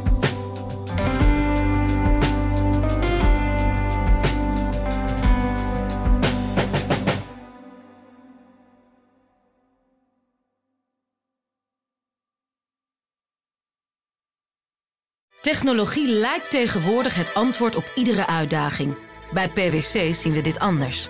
Technologie 15.41 16.08
lijkt 16.08 16.49
tegenwoordig 16.49 17.15
het 17.15 17.34
antwoord 17.34 17.76
op 17.76 17.91
iedere 17.95 18.28
uitdaging. 18.28 18.95
Bij 19.32 19.49
PwC 19.49 20.13
zien 20.13 20.34
we 20.34 20.41
dit 20.41 20.60
anders. 20.60 21.10